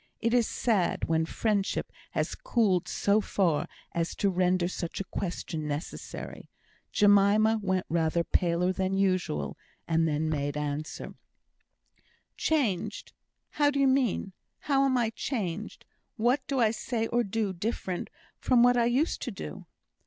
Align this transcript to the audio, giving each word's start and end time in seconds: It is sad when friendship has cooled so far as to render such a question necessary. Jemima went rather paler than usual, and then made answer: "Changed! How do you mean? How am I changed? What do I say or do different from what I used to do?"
It 0.19 0.33
is 0.33 0.47
sad 0.47 1.03
when 1.05 1.27
friendship 1.27 1.91
has 2.13 2.33
cooled 2.33 2.87
so 2.87 3.21
far 3.21 3.67
as 3.91 4.15
to 4.15 4.31
render 4.31 4.67
such 4.67 4.99
a 4.99 5.03
question 5.03 5.67
necessary. 5.67 6.49
Jemima 6.91 7.59
went 7.61 7.85
rather 7.87 8.23
paler 8.23 8.73
than 8.73 8.95
usual, 8.97 9.59
and 9.87 10.07
then 10.07 10.27
made 10.27 10.57
answer: 10.57 11.13
"Changed! 12.35 13.13
How 13.51 13.69
do 13.69 13.79
you 13.79 13.87
mean? 13.87 14.33
How 14.61 14.85
am 14.85 14.97
I 14.97 15.11
changed? 15.11 15.85
What 16.17 16.41
do 16.47 16.59
I 16.59 16.71
say 16.71 17.05
or 17.05 17.23
do 17.23 17.53
different 17.53 18.09
from 18.39 18.63
what 18.63 18.77
I 18.77 18.85
used 18.85 19.21
to 19.21 19.29
do?" 19.31 19.67